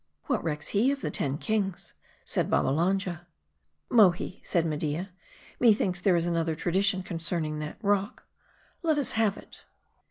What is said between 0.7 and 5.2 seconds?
of the ten kings," said Babbalanja." Mohi," said Media,"